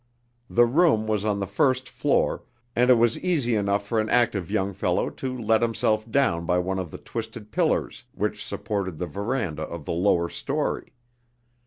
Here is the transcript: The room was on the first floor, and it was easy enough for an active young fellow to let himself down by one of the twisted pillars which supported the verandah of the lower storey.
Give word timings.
The 0.49 0.65
room 0.65 1.05
was 1.05 1.25
on 1.25 1.39
the 1.39 1.45
first 1.45 1.87
floor, 1.87 2.43
and 2.75 2.89
it 2.89 2.95
was 2.95 3.19
easy 3.19 3.53
enough 3.53 3.85
for 3.85 3.99
an 3.99 4.09
active 4.09 4.49
young 4.49 4.73
fellow 4.73 5.11
to 5.11 5.37
let 5.37 5.61
himself 5.61 6.09
down 6.09 6.47
by 6.47 6.57
one 6.57 6.79
of 6.79 6.89
the 6.89 6.97
twisted 6.97 7.51
pillars 7.51 8.05
which 8.11 8.43
supported 8.43 8.97
the 8.97 9.05
verandah 9.05 9.61
of 9.61 9.85
the 9.85 9.93
lower 9.93 10.27
storey. 10.27 10.93